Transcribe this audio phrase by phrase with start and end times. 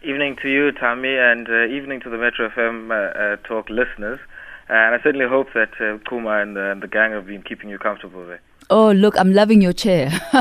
[0.00, 4.20] Evening to you, Thami, and uh, evening to the Metro FM uh, uh, Talk listeners.
[4.68, 7.78] And I certainly hope that uh, Kuma and, and, the gang have been keeping you
[7.78, 8.40] comfortable there.
[8.70, 10.12] Oh, look, I'm loving your chair.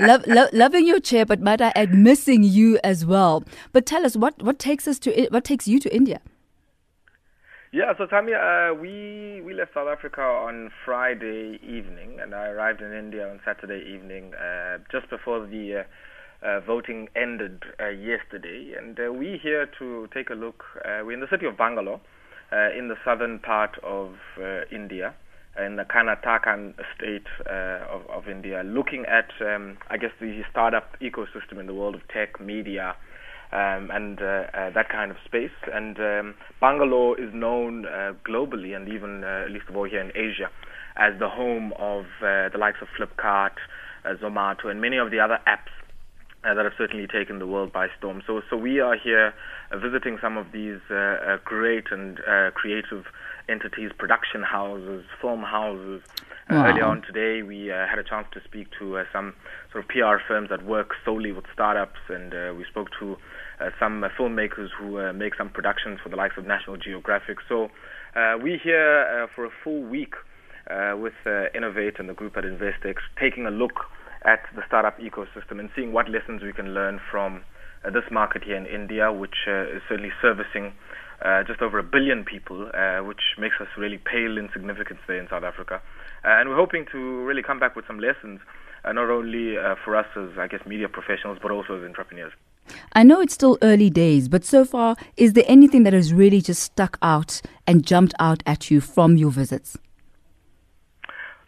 [0.00, 3.44] lo- lo- loving your chair, but might I add, missing you as well.
[3.72, 6.20] But tell us, what, what takes us to what takes you to India?
[7.70, 12.80] Yeah, so Thami, uh, we we left South Africa on Friday evening, and I arrived
[12.80, 15.84] in India on Saturday evening, uh, just before the
[16.44, 20.62] uh, voting ended uh, yesterday, and uh, we're here to take a look.
[20.84, 22.00] Uh, we're in the city of Bangalore,
[22.52, 25.14] uh, in the southern part of uh, India,
[25.58, 31.60] in the Karnataka state of, of, India, looking at, um, I guess, the startup ecosystem
[31.60, 32.96] in the world of tech, media,
[33.52, 35.54] um, and that kind of space.
[35.72, 37.86] And um, Bangalore is known
[38.28, 40.50] globally, and even at least of all here in Asia,
[40.96, 43.54] as the home of the likes of Flipkart,
[44.20, 45.70] Zomato, and many of the other apps
[46.44, 48.22] uh, that have certainly taken the world by storm.
[48.26, 49.34] So, so we are here
[49.70, 53.04] uh, visiting some of these uh, uh great and uh, creative
[53.48, 56.02] entities, production houses, film houses.
[56.50, 56.66] Uh, wow.
[56.66, 59.34] Earlier on today, we uh, had a chance to speak to uh, some
[59.72, 63.16] sort of PR firms that work solely with startups, and we spoke to
[63.78, 67.38] some filmmakers who make some productions for the likes of National Geographic.
[67.48, 67.70] So,
[68.14, 70.14] we're here for a full week
[70.96, 71.14] with
[71.54, 73.86] Innovate and the group at Investec, taking a look
[74.24, 77.42] at the startup ecosystem and seeing what lessons we can learn from
[77.84, 80.72] uh, this market here in India, which uh, is certainly servicing
[81.22, 85.18] uh, just over a billion people, uh, which makes us really pale in significance there
[85.18, 85.80] in South Africa.
[86.24, 88.40] Uh, and we're hoping to really come back with some lessons,
[88.84, 92.32] uh, not only for us as, I guess, media professionals, but also as entrepreneurs.
[92.94, 96.40] I know it's still early days, but so far, is there anything that has really
[96.40, 99.76] just stuck out and jumped out at you from your visits?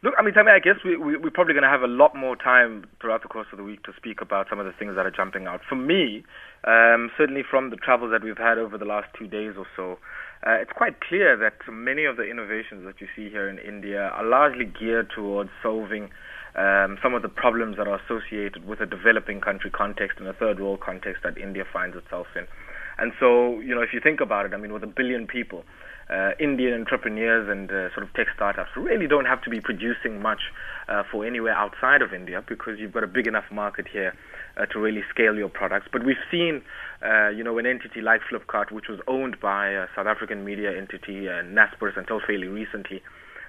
[0.06, 2.14] Look, I mean, Thami, I guess we, we, we're probably going to have a lot
[2.14, 4.94] more time throughout the course of the week to speak about some of the things
[4.94, 5.62] that are jumping out.
[5.68, 6.22] For me,
[6.62, 9.98] um, certainly from the travels that we've had over the last two days or so,
[10.46, 14.14] uh, it's quite clear that many of the innovations that you see here in India
[14.14, 16.04] are largely geared towards solving
[16.54, 20.32] um, some of the problems that are associated with a developing country context and a
[20.32, 22.46] third world context that India finds itself in.
[22.98, 25.64] And so, you know, if you think about it, I mean, with a billion people,
[26.08, 30.22] uh, Indian entrepreneurs and uh, sort of tech startups really don't have to be producing
[30.22, 30.40] much
[30.88, 34.14] uh, for anywhere outside of India because you've got a big enough market here
[34.56, 35.88] uh, to really scale your products.
[35.92, 36.62] But we've seen,
[37.04, 40.76] uh, you know, an entity like Flipkart, which was owned by a South African media
[40.76, 43.02] entity, uh, Naspers, until fairly recently.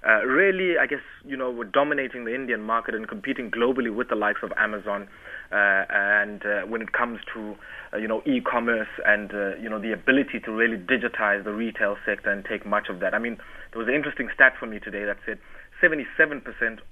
[0.08, 4.10] Uh, really, I guess, you know, were dominating the Indian market and competing globally with
[4.10, 5.08] the likes of Amazon
[5.56, 7.56] and uh, when it comes to
[7.94, 9.32] uh, you know e-commerce and
[9.62, 13.14] you know the ability to really digitize the retail sector and take much of that.
[13.14, 13.38] I mean,
[13.72, 15.40] there was an interesting stat for me today that said
[15.82, 16.44] 77%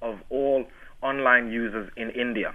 [0.02, 0.66] of all
[1.02, 2.54] online users in India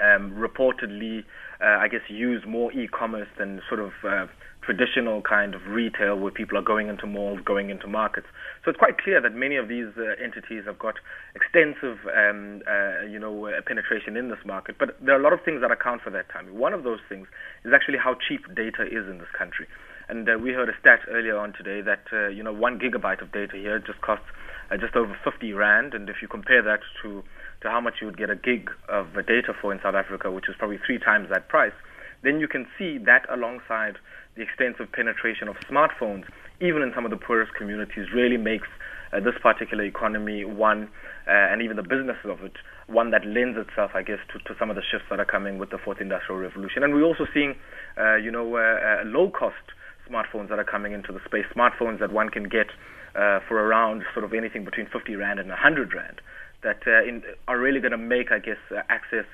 [0.00, 1.24] um, reportedly,
[1.60, 4.26] uh, I guess, use more e-commerce than sort of uh,
[4.66, 8.26] traditional kind of retail where people are going into malls, going into markets.
[8.64, 10.96] So it's quite clear that many of these uh, entities have got
[11.38, 14.74] extensive, um, uh, you know, uh, penetration in this market.
[14.78, 16.26] But there are a lot of things that account for that.
[16.50, 17.28] One of those things
[17.64, 19.66] is actually how cheap data is in this country.
[20.08, 23.22] And uh, we heard a stat earlier on today that, uh, you know, one gigabyte
[23.22, 24.26] of data here just costs
[24.70, 25.94] uh, just over 50 rand.
[25.94, 27.22] And if you compare that to,
[27.62, 30.48] to how much you would get a gig of data for in South Africa, which
[30.48, 31.74] is probably three times that price,
[32.22, 33.96] then you can see that alongside
[34.36, 36.24] the extensive penetration of smartphones,
[36.60, 38.68] even in some of the poorest communities, really makes
[39.12, 40.88] uh, this particular economy one,
[41.26, 42.52] uh, and even the businesses of it,
[42.86, 45.58] one that lends itself, I guess, to, to some of the shifts that are coming
[45.58, 46.82] with the fourth industrial revolution.
[46.82, 47.54] And we're also seeing,
[47.98, 49.72] uh, you know, uh, uh, low-cost
[50.08, 52.68] smartphones that are coming into the space, smartphones that one can get
[53.16, 56.20] uh, for around sort of anything between 50 rand and 100 rand,
[56.62, 58.58] that in, are really going to make, I guess,
[58.88, 59.24] access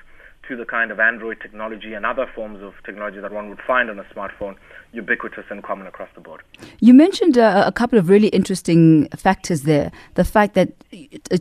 [0.47, 3.89] to the kind of Android technology and other forms of technology that one would find
[3.89, 4.55] on a smartphone
[4.91, 6.41] ubiquitous and common across the board.
[6.79, 9.91] You mentioned uh, a couple of really interesting factors there.
[10.15, 10.71] The fact that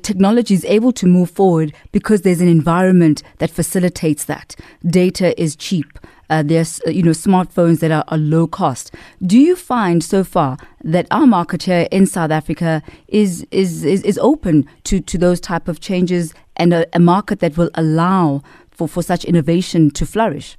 [0.02, 4.56] technology is able to move forward because there's an environment that facilitates that.
[4.86, 5.98] Data is cheap.
[6.30, 8.94] Uh, there's uh, you know smartphones that are, are, low cost.
[9.20, 14.02] Do you find so far that our market here in South Africa is is is,
[14.02, 18.42] is open to, to those type of changes and a, a market that will allow
[18.72, 20.56] for, for such innovation to flourish?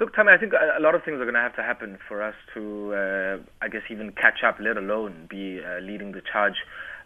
[0.00, 2.22] Look, Thami, I think a lot of things are going to have to happen for
[2.22, 6.54] us to, uh, I guess, even catch up, let alone be uh, leading the charge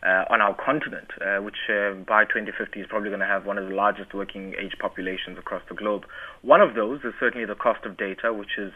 [0.02, 3.56] uh, on our continent, uh, which uh, by 2050 is probably going to have one
[3.56, 6.05] of the largest working age populations across the globe.
[6.43, 8.73] One of those is certainly the cost of data, which is,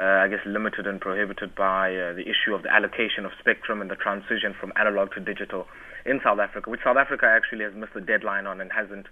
[0.00, 3.90] uh, I guess, limited and prohibited by the issue of the allocation of spectrum and
[3.90, 5.66] the transition from analog to digital
[6.06, 9.08] in South Africa, which South Africa actually has missed the deadline on and hasn't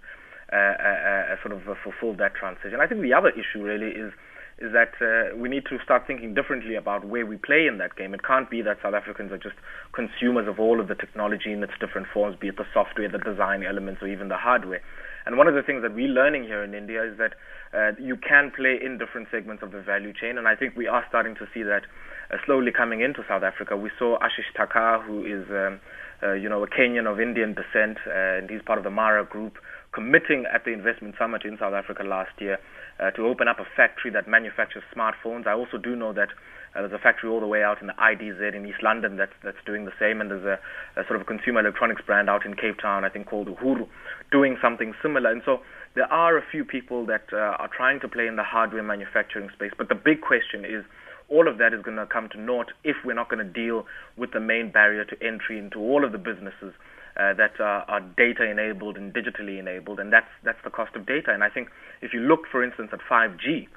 [1.43, 2.79] sort of fulfill that transition.
[2.79, 4.13] I think the other issue really is
[4.59, 7.95] is that uh, we need to start thinking differently about where we play in that
[7.95, 8.13] game.
[8.15, 9.55] It can't be that South Africans are just
[9.93, 13.19] consumers of all of the technology in its different forms, be it the software, the
[13.19, 14.81] design elements, or even the hardware.
[15.27, 17.33] And one of the things that we're learning here in India is that
[17.73, 20.87] uh, you can play in different segments of the value chain, and I think we
[20.87, 21.83] are starting to see that
[22.31, 23.77] uh, slowly coming into South Africa.
[23.77, 25.79] We saw Ashish Thakkar, who is um,
[26.23, 29.25] uh, you know a Kenyan of Indian descent, uh, and he's part of the Mara
[29.25, 29.57] Group,
[29.97, 32.59] committing at the investment summit in South Africa last year
[32.99, 35.47] uh, to open up a factory that manufactures smartphones.
[35.47, 36.29] I also do know that
[36.75, 39.33] uh, there's a factory all the way out in the IDZ in East London that's
[39.43, 40.59] that's doing the same, and there's a,
[41.01, 43.87] a sort of consumer electronics brand out in Cape Town, I think called Uhuru,
[44.31, 45.31] doing something similar.
[45.31, 45.61] And so
[45.95, 49.49] there are a few people that uh, are trying to play in the hardware manufacturing
[49.49, 50.85] space, but the big question is
[51.27, 53.87] all of that is going to come to naught if we're not going to deal
[54.15, 56.71] with the main barrier to entry into all of the businesses
[57.17, 61.05] uh, that are, are data enabled and digitally enabled, and that's that's the cost of
[61.05, 61.33] data.
[61.33, 61.69] And I think
[62.01, 63.67] if you look, for instance, at 5G,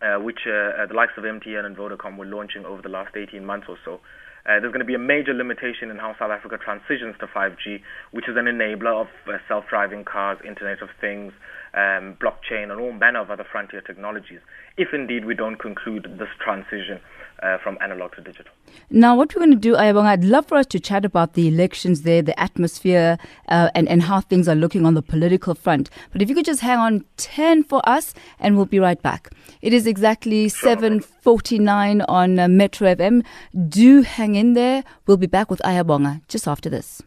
[0.00, 3.44] uh, which uh, the likes of MTN and Vodacom were launching over the last 18
[3.44, 4.00] months or so,
[4.46, 7.82] uh, there's going to be a major limitation in how South Africa transitions to 5G,
[8.12, 11.32] which is an enabler of uh, self-driving cars, Internet of Things,
[11.74, 14.40] um, blockchain, and all manner of other frontier technologies,
[14.78, 17.00] if indeed we don't conclude this transition
[17.42, 18.52] uh, from analog to digital.
[18.90, 21.48] Now, what we're going to do, Ayabong, I'd love for us to chat about the
[21.48, 23.18] elections there, the atmosphere,
[23.48, 25.90] uh, and, and how things are looking on the political front.
[26.12, 29.30] But if you could just hang on 10 for us, and we'll be right back.
[29.62, 30.76] It is exactly sure.
[30.76, 33.24] 7.49 on uh, Metro FM.
[33.68, 34.84] Do hang in there.
[35.06, 37.02] We'll be back with Ayabonga just after this.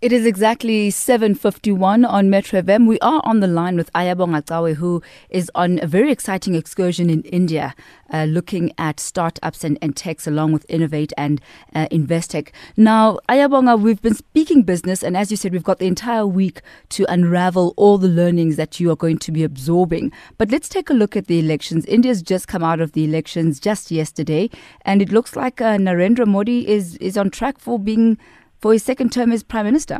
[0.00, 2.86] It is exactly 7.51 on Metro FM.
[2.86, 7.10] We are on the line with Ayabonga Cawe, who is on a very exciting excursion
[7.10, 7.74] in India,
[8.12, 11.40] uh, looking at startups and, and techs along with Innovate and
[11.74, 12.50] uh, Investec.
[12.76, 16.60] Now, Ayabonga, we've been speaking business, and as you said, we've got the entire week
[16.90, 20.12] to unravel all the learnings that you are going to be absorbing.
[20.38, 21.84] But let's take a look at the elections.
[21.86, 24.50] India's just come out of the elections just yesterday,
[24.82, 28.18] and it looks like uh, Narendra Modi is, is on track for being
[28.64, 29.98] for his second term as Prime Minister?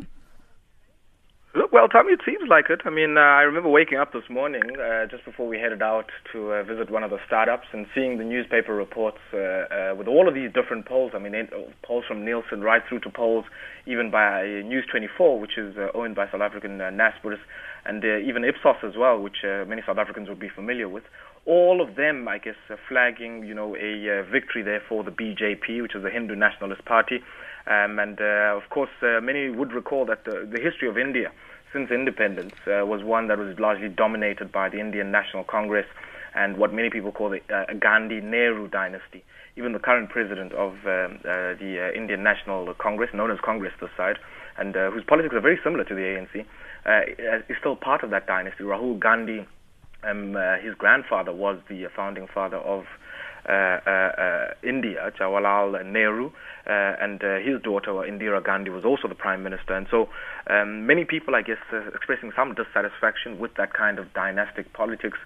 [1.55, 2.81] Look, well, Thami, it seems like it.
[2.87, 6.07] I mean, uh, I remember waking up this morning uh, just before we headed out
[6.33, 10.09] to uh, visit one of the startups and seeing the newspaper reports uh, uh, with
[10.09, 11.13] all of these different polls.
[11.15, 11.35] I mean,
[11.83, 13.45] polls from Nielsen right through to polls
[13.87, 17.41] even by News 24, which is uh, owned by South African uh, Naspers,
[17.85, 21.05] and even Ipsos as well, which many South Africans would be familiar with.
[21.45, 22.57] All of them, I guess,
[22.89, 27.21] flagging, you know, a victory there for the BJP, which is the Hindu Nationalist Party.
[27.67, 31.33] Um, and uh, of course, uh, many would recall that the, the, history of India
[31.73, 35.87] since independence uh, was one that was largely dominated by the Indian National Congress
[36.35, 39.25] and what many people call the uh, Gandhi Nehru dynasty.
[39.57, 43.73] Even the current president of um, uh, the uh, Indian National Congress, known as Congress
[43.81, 44.19] this side,
[44.59, 46.45] and whose politics are very similar to the ANC,
[47.49, 48.63] is still part of that dynasty.
[48.63, 49.47] Rahul Gandhi,
[50.03, 52.85] um, his grandfather was the founding father of
[53.47, 56.31] Uh, uh, uh, India, Jawaharlal Nehru,
[56.65, 59.75] and his daughter Indira Gandhi was also the prime minister.
[59.75, 60.09] And so
[60.49, 61.61] um, many people, I guess,
[61.95, 65.19] expressing some dissatisfaction with that kind of dynastic politics.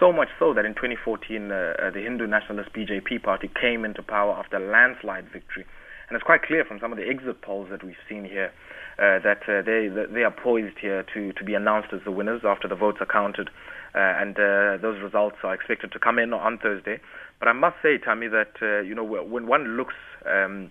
[0.00, 4.56] So much so that in 2014, the Hindu Nationalist BJP party came into power after
[4.56, 5.66] a landslide victory.
[6.08, 8.52] And it's quite clear from some of the exit polls that we've seen here
[8.98, 12.40] uh, that uh, they they are poised here to, to be announced as the winners
[12.44, 13.50] after the votes are counted,
[13.94, 14.36] uh, and
[14.80, 16.98] those results are expected to come in on Thursday.
[17.38, 20.70] But I must say, Thami, that uh, you know when one looks um,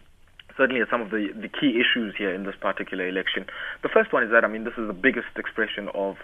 [0.57, 3.45] certainly at some of the, the key issues here in this particular election,
[3.83, 6.15] the first one is that I mean this is the biggest expression of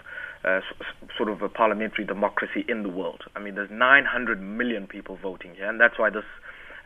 [0.44, 0.60] uh,
[1.16, 3.22] sort of a parliamentary democracy in the world.
[3.36, 6.24] I mean, there's 900 million people voting here, and that's why this.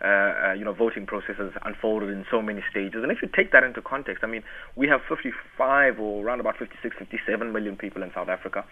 [0.04, 3.02] Uh, uh, you know, voting process has unfolded in so many stages.
[3.02, 4.42] And if you take that into context, I mean,
[4.76, 8.62] we have 55 or around about 56, 57 million people in South Africa.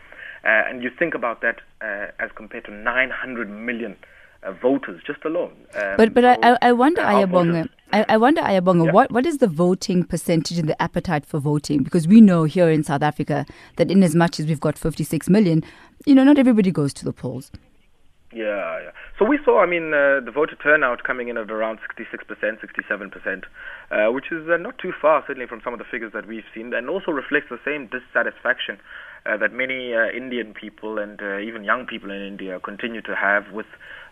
[0.44, 3.96] Uh, and you think about that uh, as compared to 900 million
[4.44, 5.52] uh, voters just alone.
[5.74, 8.92] Um, but but I, I wonder, Ayabonga, I, I wonder, Ayabonga, yeah.
[8.92, 11.82] what, what is the voting percentage and the appetite for voting?
[11.82, 13.46] Because we know here in South Africa
[13.76, 15.62] that in as much as we've got 56 million,
[16.06, 17.50] you know, not everybody goes to the polls.
[18.32, 18.63] Yeah.
[19.16, 23.44] So we saw, I mean, uh, the voter turnout coming in at around 66%, 67%,
[23.92, 26.42] uh, which is uh, not too far, certainly from some of the figures that we've
[26.52, 28.80] seen, and also reflects the same dissatisfaction
[29.24, 33.14] uh, that many uh, Indian people and uh, even young people in India continue to
[33.14, 33.66] have with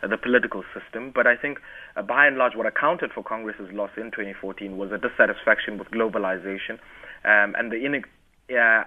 [0.09, 1.11] the political system.
[1.13, 1.59] But I think,
[2.07, 6.79] by and large, what accounted for Congress's loss in 2014 was a dissatisfaction with globalization
[7.27, 7.83] um, and the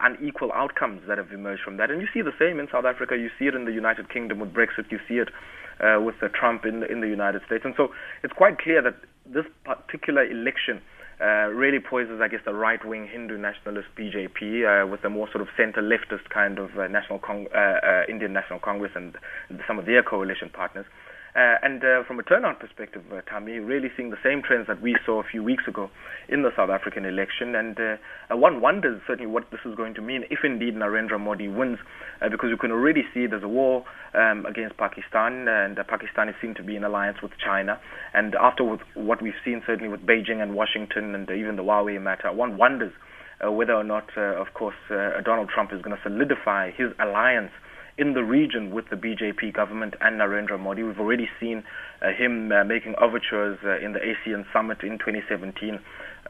[0.02, 1.92] unequal outcomes that have emerged from that.
[1.92, 3.18] And you see the same in South Africa.
[3.18, 4.92] You see it in the United Kingdom with Brexit.
[4.92, 5.30] You see it
[5.80, 7.64] uh, with uh, Trump in the, in the United States.
[7.66, 7.90] And so
[8.24, 10.82] it's quite clear that this particular election
[11.22, 15.42] uh, really poises, I guess, the right-wing Hindu nationalist BJP uh, with a more sort
[15.42, 19.16] of center-leftist kind of uh, national Cong- uh, Indian National Congress and
[19.68, 20.86] some of their coalition partners.
[21.36, 24.82] Uh, and uh, from a turnout perspective, uh, Thami, really seeing the same trends that
[24.82, 25.90] we saw a few weeks ago
[26.30, 27.56] in the South African election.
[27.56, 27.98] And uh,
[28.32, 31.80] uh, one wonders certainly what this is going to mean if indeed Narendra Modi wins,
[32.22, 36.36] uh, because you can already see there's a war um, against Pakistan, and Pakistan is
[36.42, 37.82] seen to be in alliance with China.
[38.14, 38.64] And after
[38.94, 42.94] what we've seen, certainly with Beijing and Washington, and even the Huawei matter, one wonders
[43.44, 47.52] whether or not, of course, Donald Trump is going to solidify his alliance
[47.98, 50.84] in the region with the BJP government and Narendra Modi.
[50.84, 51.64] We've already seen
[52.02, 55.80] uh, him uh, making overtures uh, in the ASEAN summit in 2017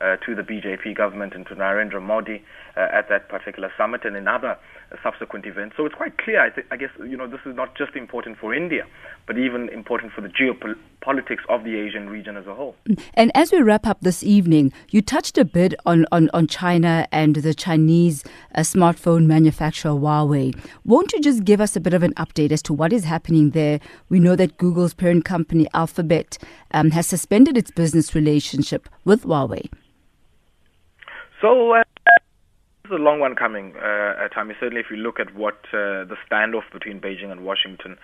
[0.02, 2.44] uh, to the BJP government and to Narendra Modi
[2.76, 4.58] uh, at that particular summit and in other
[5.02, 5.76] subsequent events.
[5.78, 6.42] So it's quite clear.
[6.42, 8.86] I, th- I guess you know this is not just important for India,
[9.26, 12.76] but even important for the geopolitics of the Asian region as a whole.
[13.14, 17.08] And as we wrap up this evening, you touched a bit on on, on China
[17.12, 20.56] and the Chinese uh, smartphone manufacturer Huawei.
[20.84, 23.52] Won't you just give us a bit of an update as to what is happening
[23.52, 23.80] there?
[24.10, 26.38] We know that Google's parent company Alphabet
[26.72, 29.70] um, has suspended its business relationship with Huawei.
[31.42, 34.54] So uh, this is a long one coming, uh, Thami.
[34.60, 37.98] Certainly, if you look at what uh, the standoff between Beijing and Washington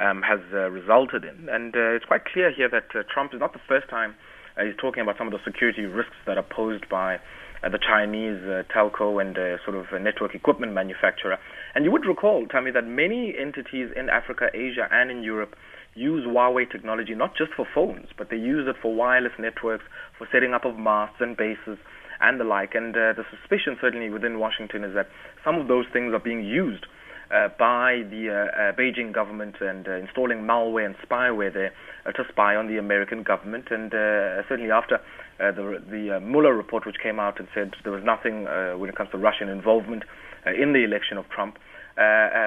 [0.00, 3.40] um, has uh, resulted in, and uh, it's quite clear here that uh, Trump is
[3.40, 4.14] not the first time
[4.58, 7.18] uh, he's talking about some of the security risks that are posed by uh,
[7.62, 11.38] the Chinese uh, telco and uh, sort of network equipment manufacturer.
[11.74, 15.56] And you would recall, Thami, that many entities in Africa, Asia, and in Europe
[15.94, 19.84] use Huawei technology not just for phones, but they use it for wireless networks,
[20.16, 21.78] for setting up of masts and bases
[22.20, 22.74] and the like.
[22.74, 25.08] And uh, the suspicion, certainly within Washington, is that
[25.44, 26.86] some of those things are being used
[27.30, 31.72] uh, by the uh, uh, Beijing government and uh, installing malware and spyware there
[32.06, 33.66] uh, to spy on the American government.
[33.70, 37.74] And uh, certainly after uh, the the uh, Mueller report, which came out and said
[37.84, 38.44] there was nothing
[38.78, 40.04] when it comes to Russian involvement
[40.46, 41.58] in the election of Trump,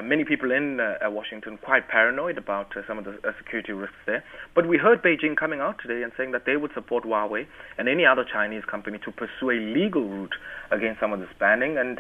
[0.04, 4.24] many people in Washington quite paranoid about some of the security risks there.
[4.56, 7.46] But we heard Beijing coming out today and saying that they would support Huawei
[7.78, 10.36] and any other Chinese company to pursue a legal route
[10.72, 11.78] against some of this banning.
[11.78, 11.98] And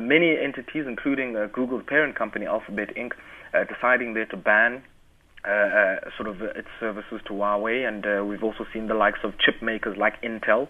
[0.00, 3.12] many entities, including Google's parent company Alphabet Inc.,
[3.68, 4.82] deciding there to ban
[5.44, 9.18] uh, uh, sort of its services to Huawei, and uh, we've also seen the likes
[9.24, 10.68] of chip makers like Intel,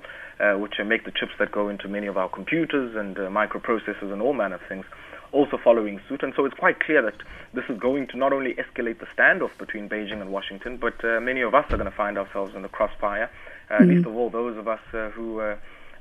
[0.59, 4.33] which make the chips that go into many of our computers and microprocessors and all
[4.33, 4.87] manner of things
[5.31, 6.23] also following suit.
[6.23, 7.17] And so it's quite clear that
[7.52, 11.21] this is going to not only escalate the standoff between Beijing and Washington, but uh,
[11.21, 13.31] many of us are going to find ourselves in the crossfire,
[13.71, 13.91] uh, mm-hmm.
[13.91, 15.41] least of all those of us uh, who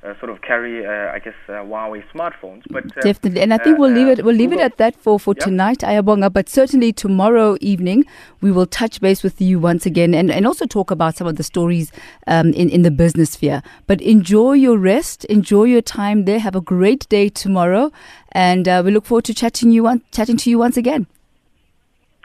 [0.04, 2.64] uh, uh, sort of carry, uh, I guess, uh, Huawei smartphones.
[2.70, 4.24] But uh, definitely, and I think we'll leave it.
[4.26, 4.66] We'll leave Google.
[4.66, 6.32] it at that for for tonight, Ayabonga.
[6.32, 8.06] But certainly tomorrow evening,
[8.42, 11.36] we will touch base with you once again, and, and also talk about some of
[11.36, 11.92] the stories
[12.28, 13.62] um, in in the business sphere.
[13.88, 16.40] But enjoy your rest, enjoy your time there.
[16.40, 17.92] Have a great day tomorrow,
[18.32, 21.08] and uh, we look forward to chatting you on, chatting to you once again.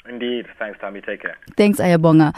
[0.08, 0.46] Indeed.
[0.58, 1.04] Thanks, Thami.
[1.04, 1.36] Take care.
[1.56, 2.36] Thanks, Ayabonga.